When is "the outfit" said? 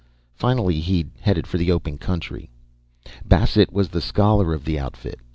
4.65-5.19